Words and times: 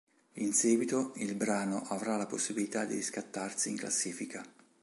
In 0.39 0.51
seguito, 0.51 1.11
il 1.17 1.35
brano 1.35 1.83
avrà 1.89 2.17
la 2.17 2.25
possibilità 2.25 2.85
di 2.85 2.95
riscattarsi 2.95 3.69
in 3.69 3.77
classifica. 3.77 4.43